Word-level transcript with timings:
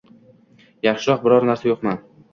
Yaxshiroq 0.87 1.23
biror 1.27 1.45
narsa 1.51 1.71
yo’qmi? 1.73 1.99